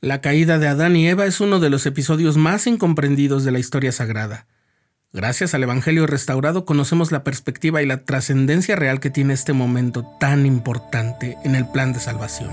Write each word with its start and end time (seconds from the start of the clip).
La 0.00 0.20
caída 0.20 0.60
de 0.60 0.68
Adán 0.68 0.94
y 0.94 1.08
Eva 1.08 1.26
es 1.26 1.40
uno 1.40 1.58
de 1.58 1.70
los 1.70 1.84
episodios 1.84 2.36
más 2.36 2.68
incomprendidos 2.68 3.42
de 3.42 3.50
la 3.50 3.58
historia 3.58 3.90
sagrada. 3.90 4.46
Gracias 5.12 5.54
al 5.54 5.64
Evangelio 5.64 6.06
restaurado 6.06 6.64
conocemos 6.64 7.10
la 7.10 7.24
perspectiva 7.24 7.82
y 7.82 7.86
la 7.86 8.04
trascendencia 8.04 8.76
real 8.76 9.00
que 9.00 9.10
tiene 9.10 9.34
este 9.34 9.52
momento 9.52 10.06
tan 10.20 10.46
importante 10.46 11.36
en 11.42 11.56
el 11.56 11.66
plan 11.66 11.92
de 11.92 11.98
salvación. 11.98 12.50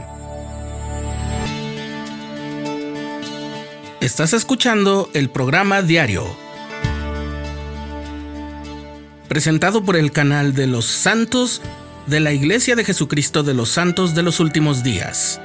Estás 4.02 4.34
escuchando 4.34 5.12
el 5.14 5.30
programa 5.30 5.84
diario, 5.84 6.26
presentado 9.28 9.84
por 9.84 9.98
el 9.98 10.12
canal 10.12 10.56
de 10.56 10.66
los 10.66 10.86
santos 10.86 11.62
de 12.08 12.22
la 12.22 12.34
Iglesia 12.34 12.76
de 12.76 12.86
Jesucristo 12.86 13.44
de 13.44 13.54
los 13.54 13.70
Santos 13.70 14.16
de 14.16 14.24
los 14.24 14.40
Últimos 14.40 14.84
Días. 14.84 15.40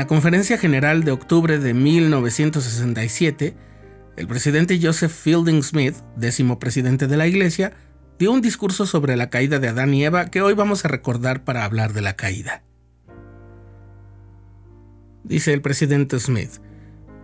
La 0.00 0.06
Conferencia 0.06 0.56
General 0.56 1.04
de 1.04 1.10
octubre 1.10 1.58
de 1.58 1.74
1967, 1.74 3.54
el 4.16 4.26
presidente 4.26 4.80
Joseph 4.82 5.12
Fielding 5.12 5.62
Smith, 5.62 5.94
décimo 6.16 6.58
presidente 6.58 7.06
de 7.06 7.18
la 7.18 7.26
Iglesia, 7.26 7.74
dio 8.18 8.32
un 8.32 8.40
discurso 8.40 8.86
sobre 8.86 9.14
la 9.18 9.28
caída 9.28 9.58
de 9.58 9.68
Adán 9.68 9.92
y 9.92 10.02
Eva 10.02 10.30
que 10.30 10.40
hoy 10.40 10.54
vamos 10.54 10.86
a 10.86 10.88
recordar 10.88 11.44
para 11.44 11.66
hablar 11.66 11.92
de 11.92 12.00
la 12.00 12.16
caída. 12.16 12.62
Dice 15.22 15.52
el 15.52 15.60
presidente 15.60 16.18
Smith, 16.18 16.62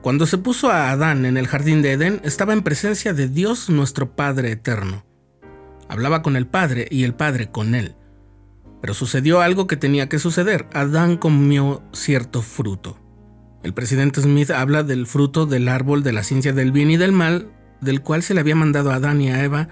cuando 0.03 0.27
se 0.27 0.37
puso 0.37 0.71
a 0.71 0.91
Adán 0.91 1.25
en 1.25 1.39
el 1.39 1.47
jardín 1.47 1.81
de 1.81 1.93
Edén, 1.93 2.21
estaba 2.25 2.53
en 2.53 2.61
presencia 2.61 3.15
de 3.15 3.27
Dios 3.27 3.71
nuestro 3.71 4.15
Padre 4.15 4.51
eterno. 4.51 5.07
Hablaba 5.89 6.21
con 6.21 6.37
el 6.37 6.47
Padre 6.47 6.89
y 6.91 7.05
el 7.05 7.15
Padre 7.15 7.51
con 7.51 7.75
él. 7.75 7.97
Pero 8.81 8.95
sucedió 8.95 9.41
algo 9.41 9.67
que 9.67 9.77
tenía 9.77 10.09
que 10.09 10.19
suceder. 10.19 10.69
Adán 10.73 11.17
comió 11.17 11.83
cierto 11.93 12.43
fruto. 12.43 12.99
El 13.63 13.75
presidente 13.75 14.21
Smith 14.23 14.51
habla 14.51 14.83
del 14.83 15.07
fruto 15.07 15.47
del 15.47 15.69
árbol 15.69 16.03
de 16.03 16.13
la 16.13 16.23
ciencia 16.23 16.53
del 16.53 16.73
bien 16.73 16.91
y 16.91 16.97
del 16.97 17.13
mal, 17.13 17.51
del 17.81 18.01
cual 18.03 18.23
se 18.23 18.35
le 18.35 18.41
había 18.41 18.55
mandado 18.55 18.91
a 18.91 18.97
Adán 18.97 19.21
y 19.21 19.31
a 19.31 19.43
Eva 19.43 19.69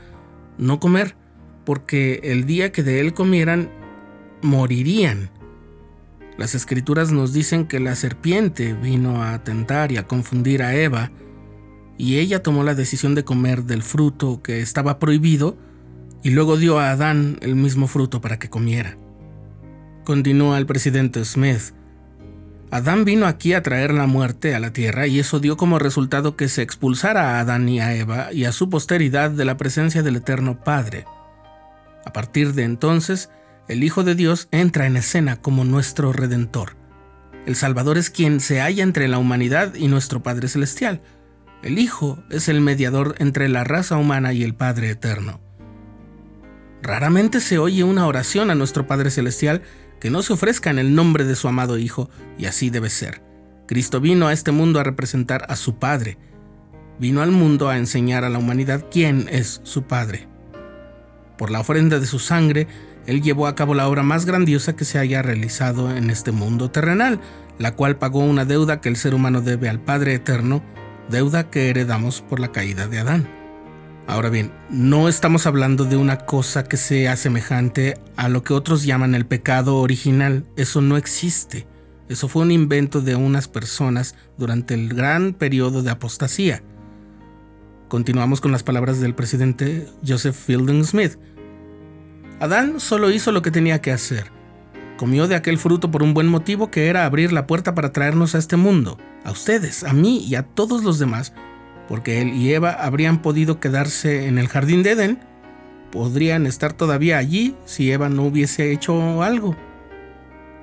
no 0.59 0.81
comer, 0.81 1.17
porque 1.65 2.21
el 2.25 2.45
día 2.45 2.73
que 2.73 2.83
de 2.83 3.01
él 3.01 3.15
comieran, 3.15 3.71
morirían. 4.43 5.31
Las 6.37 6.55
escrituras 6.55 7.13
nos 7.13 7.33
dicen 7.33 7.67
que 7.67 7.81
la 7.81 7.95
serpiente 7.95 8.75
vino 8.75 9.23
a 9.23 9.43
tentar 9.45 9.93
y 9.93 9.97
a 9.97 10.07
confundir 10.07 10.63
a 10.63 10.75
Eva, 10.75 11.13
y 11.97 12.19
ella 12.19 12.43
tomó 12.43 12.65
la 12.65 12.75
decisión 12.75 13.15
de 13.15 13.25
comer 13.25 13.65
del 13.65 13.83
fruto 13.83 14.43
que 14.43 14.61
estaba 14.61 14.99
prohibido, 14.99 15.57
y 16.25 16.31
luego 16.31 16.57
dio 16.57 16.81
a 16.81 16.91
Adán 16.91 17.39
el 17.43 17.55
mismo 17.55 17.87
fruto 17.87 18.21
para 18.21 18.39
que 18.39 18.49
comiera. 18.49 18.97
Continúa 20.05 20.59
el 20.59 20.67
presidente 20.67 21.23
Smith. 21.25 21.75
Adán 22.71 23.05
vino 23.05 23.27
aquí 23.27 23.53
a 23.53 23.63
traer 23.63 23.93
la 23.93 24.07
muerte 24.07 24.55
a 24.55 24.59
la 24.59 24.73
tierra 24.73 25.07
y 25.07 25.21
eso 25.21 25.39
dio 25.39 25.59
como 25.59 25.79
resultado 25.79 26.35
que 26.35 26.49
se 26.49 26.63
expulsara 26.63 27.37
a 27.37 27.41
Adán 27.41 27.69
y 27.69 27.79
a 27.79 27.95
Eva 27.95 28.33
y 28.33 28.47
a 28.47 28.53
su 28.53 28.71
posteridad 28.71 29.31
de 29.31 29.45
la 29.45 29.59
presencia 29.59 30.03
del 30.03 30.17
Eterno 30.17 30.65
Padre. 30.65 31.05
A 32.07 32.13
partir 32.13 32.55
de 32.55 32.65
entonces, 32.65 33.29
el 33.69 33.85
Hijo 33.85 34.03
de 34.03 34.15
Dios 34.15 34.49
entra 34.51 34.87
en 34.87 34.97
escena 34.97 35.37
como 35.37 35.65
nuestro 35.65 36.13
Redentor. 36.13 36.77
El 37.45 37.55
Salvador 37.55 37.99
es 37.99 38.09
quien 38.09 38.41
se 38.41 38.61
halla 38.61 38.83
entre 38.83 39.09
la 39.09 39.19
humanidad 39.19 39.75
y 39.75 39.89
nuestro 39.89 40.23
Padre 40.23 40.49
Celestial. 40.49 41.03
El 41.63 41.79
Hijo 41.79 42.19
es 42.31 42.49
el 42.49 42.63
mediador 42.63 43.15
entre 43.19 43.51
la 43.51 43.63
raza 43.63 43.99
humana 43.99 44.33
y 44.33 44.43
el 44.43 44.55
Padre 44.55 44.89
Eterno. 44.91 45.41
Raramente 46.85 47.41
se 47.41 47.57
oye 47.57 47.83
una 47.83 48.07
oración 48.07 48.51
a 48.51 48.55
nuestro 48.55 48.87
Padre 48.87 49.11
Celestial 49.11 49.63
que 50.01 50.11
no 50.11 50.21
se 50.21 50.35
ofrezca 50.35 50.69
en 50.69 50.79
el 50.79 50.95
nombre 50.95 51.25
de 51.25 51.35
su 51.35 51.49
amado 51.49 51.79
Hijo, 51.79 52.11
y 52.37 52.45
así 52.45 52.69
debe 52.69 52.91
ser. 52.91 53.23
Cristo 53.67 54.03
vino 54.03 54.27
a 54.27 54.35
este 54.35 54.51
mundo 54.51 54.79
a 54.79 54.83
representar 54.85 55.47
a 55.49 55.57
su 55.57 55.77
Padre. 55.79 56.19
Vino 56.99 57.23
al 57.23 57.31
mundo 57.31 57.71
a 57.71 57.79
enseñar 57.79 58.23
a 58.23 58.29
la 58.29 58.39
humanidad 58.39 58.85
quién 58.91 59.31
es 59.33 59.63
su 59.65 59.85
Padre. 59.85 60.29
Por 61.39 61.51
la 61.51 61.61
ofrenda 61.61 62.01
de 62.01 62.07
su 62.07 62.19
sangre, 62.19 62.69
Él 63.07 63.23
llevó 63.23 63.47
a 63.47 63.55
cabo 63.55 63.73
la 63.73 63.89
obra 63.89 64.03
más 64.03 64.27
grandiosa 64.27 64.77
que 64.77 64.85
se 64.85 64.99
haya 64.99 65.23
realizado 65.23 65.91
en 65.91 66.11
este 66.11 66.33
mundo 66.33 66.71
terrenal, 66.71 67.19
la 67.59 67.75
cual 67.75 67.97
pagó 67.97 68.19
una 68.19 68.45
deuda 68.45 68.83
que 68.83 68.91
el 68.91 68.97
ser 68.97 69.15
humano 69.15 69.41
debe 69.41 69.71
al 69.71 69.81
Padre 69.81 70.13
Eterno, 70.13 70.63
deuda 71.09 71.49
que 71.49 71.71
heredamos 71.71 72.21
por 72.21 72.41
la 72.41 72.53
caída 72.53 72.89
de 72.89 72.99
Adán. 72.99 73.44
Ahora 74.07 74.29
bien, 74.29 74.53
no 74.69 75.09
estamos 75.09 75.47
hablando 75.47 75.87
de 75.87 75.97
una 75.97 76.19
cosa 76.19 76.65
que 76.65 76.77
sea 76.77 77.17
semejante 77.17 77.99
a 78.17 78.29
lo 78.29 78.43
que 78.45 78.53
otros 78.53 78.85
llaman 78.85 79.15
el 79.15 79.25
pecado 79.25 79.77
original. 79.77 80.45
Eso 80.57 80.83
no 80.83 80.99
existe. 80.99 81.67
Eso 82.11 82.29
fue 82.29 82.43
un 82.43 82.51
invento 82.51 83.01
de 83.01 83.17
unas 83.17 83.49
personas 83.49 84.15
durante 84.37 84.75
el 84.75 84.91
gran 84.91 85.33
periodo 85.33 85.83
de 85.83 85.91
apostasía. 85.91 86.63
Continuamos 87.89 88.43
con 88.43 88.53
las 88.53 88.63
palabras 88.63 89.01
del 89.01 89.15
presidente 89.15 89.89
Joseph 90.07 90.37
Fielding 90.37 90.85
Smith. 90.85 91.17
Adán 92.41 92.81
solo 92.81 93.11
hizo 93.11 93.33
lo 93.33 93.41
que 93.41 93.51
tenía 93.51 93.81
que 93.81 93.91
hacer. 93.93 94.31
Comió 94.99 95.29
de 95.29 95.35
aquel 95.35 95.57
fruto 95.57 95.91
por 95.91 96.03
un 96.03 96.13
buen 96.13 96.29
motivo 96.29 96.71
que 96.71 96.89
era 96.89 97.07
abrir 97.07 97.33
la 97.33 97.47
puerta 97.47 97.75
para 97.75 97.93
traernos 97.93 98.35
a 98.35 98.39
este 98.39 98.57
mundo, 98.57 98.99
a 99.25 99.31
ustedes, 99.31 99.83
a 99.83 99.95
mí 99.95 100.19
y 100.27 100.35
a 100.35 100.43
todos 100.43 100.85
los 100.85 100.99
demás, 100.99 101.33
porque 101.89 102.21
él 102.21 102.35
y 102.35 102.53
Eva 102.53 102.73
habrían 102.73 103.23
podido 103.23 103.61
quedarse 103.61 104.27
en 104.27 104.39
el 104.39 104.49
jardín 104.49 104.83
de 104.83 104.93
Edén, 104.93 105.19
podrían 105.91 106.47
estar 106.47 106.73
todavía 106.73 107.19
allí 107.19 107.55
si 107.65 107.93
Eva 107.93 108.09
no 108.09 108.25
hubiese 108.25 108.73
hecho 108.73 109.23
algo. 109.23 109.57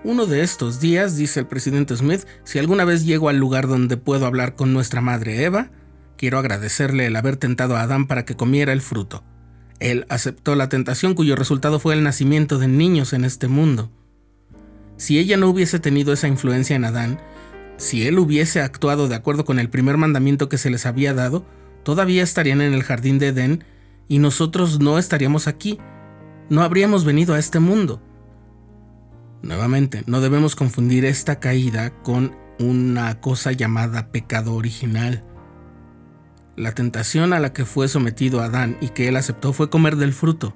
Uno 0.04 0.26
de 0.26 0.42
estos 0.42 0.80
días, 0.80 1.16
dice 1.16 1.42
el 1.42 1.46
presidente 1.46 1.96
Smith, 1.96 2.26
si 2.44 2.58
alguna 2.58 2.86
vez 2.86 3.06
llego 3.06 3.30
al 3.30 3.38
lugar 3.38 3.68
donde 3.68 3.98
puedo 3.98 4.26
hablar 4.26 4.56
con 4.56 4.74
nuestra 4.74 5.00
madre 5.00 5.44
Eva, 5.44 5.70
quiero 6.18 6.40
agradecerle 6.40 7.06
el 7.06 7.16
haber 7.16 7.38
tentado 7.38 7.76
a 7.78 7.82
Adán 7.82 8.08
para 8.08 8.26
que 8.26 8.36
comiera 8.36 8.74
el 8.74 8.82
fruto. 8.82 9.24
Él 9.80 10.06
aceptó 10.10 10.56
la 10.56 10.70
tentación 10.70 11.14
cuyo 11.14 11.36
resultado 11.36 11.80
fue 11.80 11.94
el 11.94 12.04
nacimiento 12.04 12.60
de 12.60 12.68
niños 12.68 13.14
en 13.14 13.26
este 13.26 13.48
mundo. 13.48 13.92
Si 14.98 15.18
ella 15.18 15.38
no 15.38 15.50
hubiese 15.50 15.80
tenido 15.80 16.14
esa 16.14 16.28
influencia 16.28 16.76
en 16.76 16.86
Adán, 16.86 17.20
si 17.82 18.06
él 18.06 18.20
hubiese 18.20 18.62
actuado 18.62 19.08
de 19.08 19.16
acuerdo 19.16 19.44
con 19.44 19.58
el 19.58 19.68
primer 19.68 19.98
mandamiento 19.98 20.50
que 20.50 20.60
se 20.60 20.70
les 20.70 20.86
había 20.86 21.16
dado, 21.16 21.48
todavía 21.82 22.22
estarían 22.22 22.62
en 22.62 22.74
el 22.74 22.84
jardín 22.84 23.18
de 23.18 23.30
Edén 23.30 23.64
y 24.08 24.20
nosotros 24.20 24.80
no 24.80 25.00
estaríamos 25.00 25.48
aquí, 25.48 25.80
no 26.48 26.62
habríamos 26.62 27.06
venido 27.06 27.34
a 27.34 27.40
este 27.40 27.60
mundo. 27.60 28.00
Nuevamente, 29.42 30.04
no 30.06 30.22
debemos 30.22 30.56
confundir 30.56 31.06
esta 31.06 31.40
caída 31.40 31.90
con 32.04 32.36
una 32.60 33.20
cosa 33.20 33.52
llamada 33.52 34.12
pecado 34.12 34.54
original. 34.54 35.24
La 36.56 36.74
tentación 36.74 37.34
a 37.34 37.40
la 37.40 37.52
que 37.52 37.66
fue 37.66 37.88
sometido 37.88 38.42
Adán 38.42 38.78
y 38.80 38.90
que 38.90 39.08
él 39.08 39.16
aceptó 39.16 39.54
fue 39.54 39.72
comer 39.72 39.96
del 39.96 40.14
fruto. 40.14 40.54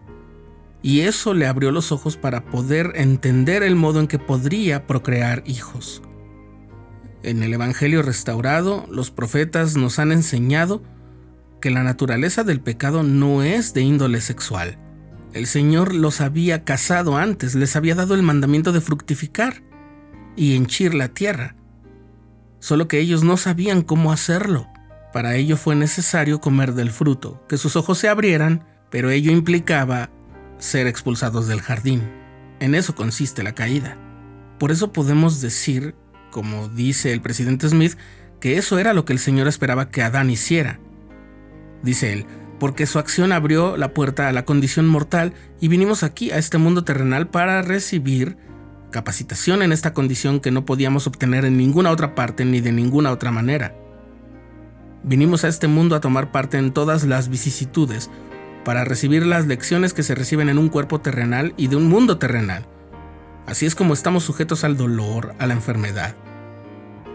Y 0.83 0.99
eso 0.99 1.33
le 1.33 1.47
abrió 1.47 1.71
los 1.71 1.91
ojos 1.91 2.17
para 2.17 2.45
poder 2.45 2.91
entender 2.93 3.63
el 3.63 3.75
modo 3.75 3.99
en 3.99 4.05
que 4.05 4.19
podría 4.19 4.85
procrear 4.85 5.41
hijos. 5.47 6.03
En 7.25 7.41
el 7.41 7.55
Evangelio 7.55 8.03
restaurado, 8.03 8.85
los 8.87 9.09
profetas 9.09 9.75
nos 9.75 9.97
han 9.97 10.11
enseñado 10.11 10.83
que 11.59 11.71
la 11.71 11.81
naturaleza 11.81 12.43
del 12.43 12.61
pecado 12.61 13.01
no 13.01 13.41
es 13.41 13.73
de 13.73 13.81
índole 13.81 14.21
sexual. 14.21 14.77
El 15.33 15.47
Señor 15.47 15.95
los 15.95 16.21
había 16.21 16.63
casado 16.63 17.17
antes, 17.17 17.55
les 17.55 17.75
había 17.75 17.95
dado 17.95 18.13
el 18.13 18.21
mandamiento 18.21 18.71
de 18.71 18.79
fructificar 18.79 19.63
y 20.35 20.55
henchir 20.55 20.93
la 20.93 21.07
tierra. 21.07 21.55
Solo 22.59 22.87
que 22.87 22.99
ellos 22.99 23.23
no 23.23 23.37
sabían 23.37 23.81
cómo 23.81 24.11
hacerlo. 24.11 24.67
Para 25.11 25.35
ello 25.35 25.57
fue 25.57 25.75
necesario 25.75 26.39
comer 26.39 26.75
del 26.75 26.91
fruto, 26.91 27.43
que 27.49 27.57
sus 27.57 27.75
ojos 27.75 27.97
se 27.97 28.07
abrieran, 28.07 28.67
pero 28.91 29.09
ello 29.09 29.31
implicaba 29.31 30.11
ser 30.59 30.85
expulsados 30.85 31.47
del 31.47 31.61
jardín. 31.61 32.03
En 32.59 32.75
eso 32.75 32.93
consiste 32.93 33.41
la 33.41 33.55
caída. 33.55 33.97
Por 34.59 34.71
eso 34.71 34.93
podemos 34.93 35.41
decir 35.41 35.95
como 36.35 36.67
dice 36.67 37.13
el 37.13 37.21
presidente 37.21 37.69
Smith, 37.69 37.93
que 38.41 38.57
eso 38.57 38.77
era 38.77 38.93
lo 38.93 39.05
que 39.05 39.13
el 39.13 39.19
Señor 39.19 39.47
esperaba 39.47 39.87
que 39.87 40.03
Adán 40.03 40.29
hiciera. 40.29 40.81
Dice 41.81 42.11
él, 42.11 42.25
porque 42.59 42.87
su 42.87 42.99
acción 42.99 43.31
abrió 43.31 43.77
la 43.77 43.93
puerta 43.93 44.27
a 44.27 44.33
la 44.33 44.43
condición 44.43 44.85
mortal 44.85 45.33
y 45.61 45.69
vinimos 45.69 46.03
aquí 46.03 46.31
a 46.31 46.37
este 46.37 46.57
mundo 46.57 46.83
terrenal 46.83 47.29
para 47.29 47.61
recibir 47.61 48.35
capacitación 48.91 49.61
en 49.61 49.71
esta 49.71 49.93
condición 49.93 50.41
que 50.41 50.51
no 50.51 50.65
podíamos 50.65 51.07
obtener 51.07 51.45
en 51.45 51.55
ninguna 51.55 51.89
otra 51.89 52.15
parte 52.15 52.43
ni 52.43 52.59
de 52.59 52.73
ninguna 52.73 53.13
otra 53.13 53.31
manera. 53.31 53.73
Vinimos 55.03 55.45
a 55.45 55.47
este 55.47 55.69
mundo 55.69 55.95
a 55.95 56.01
tomar 56.01 56.33
parte 56.33 56.57
en 56.57 56.73
todas 56.73 57.05
las 57.05 57.29
vicisitudes, 57.29 58.11
para 58.65 58.83
recibir 58.83 59.25
las 59.25 59.47
lecciones 59.47 59.93
que 59.93 60.03
se 60.03 60.15
reciben 60.15 60.49
en 60.49 60.57
un 60.57 60.67
cuerpo 60.67 60.99
terrenal 60.99 61.53
y 61.55 61.67
de 61.67 61.77
un 61.77 61.87
mundo 61.87 62.17
terrenal. 62.17 62.67
Así 63.45 63.65
es 63.65 63.73
como 63.73 63.93
estamos 63.93 64.25
sujetos 64.25 64.65
al 64.65 64.75
dolor, 64.75 65.33
a 65.39 65.47
la 65.47 65.53
enfermedad. 65.53 66.17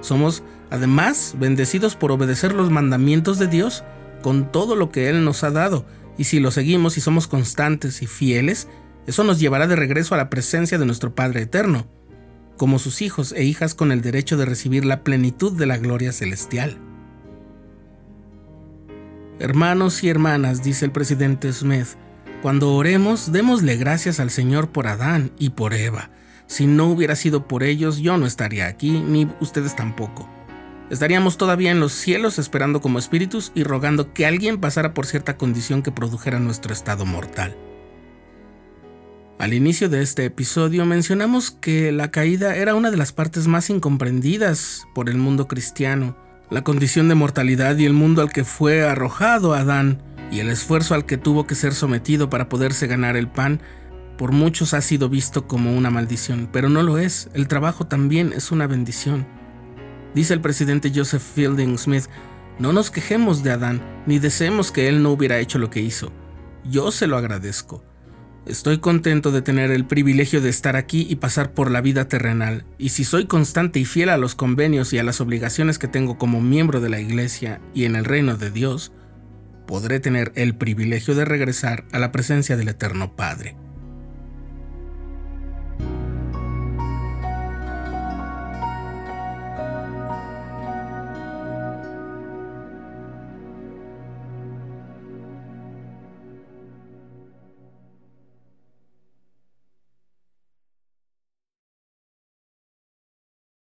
Somos, 0.01 0.43
además, 0.71 1.35
bendecidos 1.39 1.97
por 1.97 2.13
obedecer 2.13 2.53
los 2.55 2.71
mandamientos 2.71 3.39
de 3.39 3.47
Dios 3.47 3.85
con 4.23 4.51
todo 4.53 4.77
lo 4.77 4.91
que 4.91 5.09
Él 5.09 5.25
nos 5.25 5.45
ha 5.45 5.51
dado, 5.51 5.87
y 6.19 6.25
si 6.25 6.41
lo 6.41 6.51
seguimos 6.51 6.97
y 6.97 7.01
somos 7.01 7.27
constantes 7.27 8.03
y 8.03 8.07
fieles, 8.07 8.69
eso 9.07 9.25
nos 9.25 9.41
llevará 9.41 9.67
de 9.67 9.77
regreso 9.77 10.15
a 10.15 10.19
la 10.19 10.31
presencia 10.31 10.79
de 10.79 10.87
nuestro 10.87 11.15
Padre 11.15 11.43
Eterno, 11.43 11.87
como 12.57 12.79
sus 12.79 13.01
hijos 13.01 13.33
e 13.33 13.45
hijas 13.45 13.75
con 13.75 13.91
el 13.91 14.03
derecho 14.03 14.37
de 14.37 14.45
recibir 14.45 14.85
la 14.85 15.03
plenitud 15.03 15.57
de 15.57 15.67
la 15.67 15.79
gloria 15.79 16.13
celestial. 16.13 16.79
Hermanos 19.39 20.05
y 20.05 20.11
hermanas, 20.11 20.63
dice 20.63 20.85
el 20.85 20.93
presidente 20.93 21.51
Smith, 21.53 21.97
cuando 22.43 22.75
oremos, 22.75 23.33
démosle 23.33 23.77
gracias 23.77 24.21
al 24.21 24.31
Señor 24.31 24.69
por 24.71 24.87
Adán 24.87 25.33
y 25.39 25.51
por 25.51 25.73
Eva. 25.73 26.11
Si 26.51 26.67
no 26.67 26.87
hubiera 26.87 27.15
sido 27.15 27.47
por 27.47 27.63
ellos, 27.63 27.99
yo 27.99 28.19
no 28.19 28.27
estaría 28.27 28.67
aquí, 28.67 28.91
ni 28.91 29.29
ustedes 29.39 29.77
tampoco. 29.77 30.29
Estaríamos 30.91 31.39
todavía 31.39 31.71
en 31.71 31.79
los 31.79 31.93
cielos 31.93 32.41
esperando 32.41 32.81
como 32.81 32.99
espíritus 32.99 33.53
y 33.55 33.63
rogando 33.63 34.13
que 34.13 34.27
alguien 34.27 34.59
pasara 34.59 34.93
por 34.93 35.07
cierta 35.07 35.37
condición 35.37 35.81
que 35.85 35.93
produjera 35.93 36.41
nuestro 36.41 36.73
estado 36.73 37.07
mortal. 37.07 37.57
Al 39.39 39.55
inicio 39.55 39.89
de 39.89 40.03
este 40.03 40.25
episodio 40.25 40.85
mencionamos 40.87 41.53
que 41.53 41.93
la 41.93 42.11
caída 42.11 42.57
era 42.57 42.75
una 42.75 42.91
de 42.91 42.97
las 42.97 43.13
partes 43.13 43.47
más 43.47 43.71
incomprendidas 43.71 44.89
por 44.93 45.09
el 45.09 45.19
mundo 45.19 45.47
cristiano 45.47 46.17
la 46.51 46.65
condición 46.65 47.09
de 47.09 47.15
mortalidad 47.15 47.77
y 47.79 47.87
el 47.87 47.93
mundo 47.93 48.23
al 48.23 48.33
que 48.33 48.43
fue 48.43 48.83
arrojado 48.83 49.55
Adán 49.55 50.03
y 50.33 50.41
el 50.41 50.49
esfuerzo 50.49 50.95
al 50.95 51.07
que 51.07 51.17
tuvo 51.17 51.47
que 51.47 51.55
ser 51.55 51.75
sometido 51.75 52.29
para 52.29 52.49
poderse 52.49 52.89
ganar 52.89 53.17
el 53.17 53.29
pan, 53.29 53.61
por 54.21 54.33
muchos 54.33 54.75
ha 54.75 54.83
sido 54.83 55.09
visto 55.09 55.47
como 55.47 55.75
una 55.75 55.89
maldición, 55.89 56.51
pero 56.53 56.69
no 56.69 56.83
lo 56.83 56.99
es, 56.99 57.31
el 57.33 57.49
trabajo 57.49 57.87
también 57.87 58.35
es 58.35 58.53
una 58.53 58.67
bendición. 58.67 59.27
Dice 60.15 60.35
el 60.35 60.43
presidente 60.43 60.93
Joseph 60.95 61.23
Fielding 61.23 61.79
Smith, 61.79 62.05
no 62.59 62.75
nos 62.75 62.91
quejemos 62.91 63.43
de 63.43 63.53
Adán, 63.53 63.81
ni 64.05 64.19
deseemos 64.19 64.73
que 64.73 64.89
él 64.89 65.03
no 65.03 65.11
hubiera 65.11 65.39
hecho 65.39 65.59
lo 65.59 65.71
que 65.71 65.81
hizo. 65.81 66.13
Yo 66.71 66.91
se 66.91 67.07
lo 67.07 67.17
agradezco. 67.17 67.83
Estoy 68.45 68.77
contento 68.77 69.33
de 69.33 69.41
tener 69.41 69.71
el 69.71 69.87
privilegio 69.87 70.43
de 70.43 70.51
estar 70.51 70.77
aquí 70.77 71.07
y 71.09 71.17
pasar 71.17 71.55
por 71.55 71.71
la 71.71 71.81
vida 71.81 72.07
terrenal, 72.07 72.67
y 72.77 72.91
si 72.91 73.05
soy 73.05 73.25
constante 73.25 73.81
y 73.81 73.87
fiel 73.87 74.11
a 74.11 74.19
los 74.19 74.35
convenios 74.35 74.93
y 74.93 74.99
a 74.99 75.03
las 75.03 75.23
obligaciones 75.23 75.79
que 75.79 75.89
tengo 75.89 76.19
como 76.19 76.43
miembro 76.43 76.83
de 76.83 76.91
la 76.91 77.01
Iglesia 77.01 77.63
y 77.73 77.87
en 77.87 77.97
el 77.97 78.05
reino 78.05 78.37
de 78.37 78.51
Dios, 78.51 78.93
podré 79.67 79.99
tener 79.99 80.31
el 80.35 80.55
privilegio 80.57 81.15
de 81.15 81.25
regresar 81.25 81.87
a 81.91 81.99
la 81.99 82.13
presencia 82.13 82.59
del 82.59 82.69
Eterno 82.69 83.17
Padre. 83.17 83.57